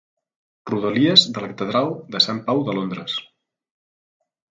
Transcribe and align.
Rodalies 0.69 1.25
de 1.35 1.43
la 1.43 1.49
Catedral 1.51 1.91
de 2.15 2.21
Sant 2.27 2.39
Pau 2.47 2.63
de 2.71 2.75
Londres. 2.79 3.19